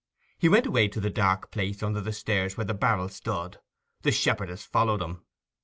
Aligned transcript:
He 0.39 0.49
went 0.49 0.65
away 0.65 0.87
to 0.87 0.99
the 0.99 1.11
dark 1.11 1.51
place 1.51 1.83
under 1.83 2.01
the 2.01 2.11
stairs 2.11 2.57
where 2.57 2.65
the 2.65 2.73
barrel 2.73 3.07
stood. 3.07 3.59
The 4.01 4.11
shepherdess 4.11 4.65
followed 4.65 4.99
him. 5.03 5.23